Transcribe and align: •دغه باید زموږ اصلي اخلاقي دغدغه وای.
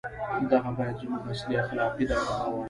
•دغه 0.51 0.71
باید 0.77 0.95
زموږ 1.01 1.23
اصلي 1.31 1.55
اخلاقي 1.63 2.03
دغدغه 2.11 2.45
وای. 2.49 2.59